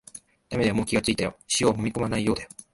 [0.49, 2.49] だめだよ、もう気がついたよ、塩をもみこまないようだよ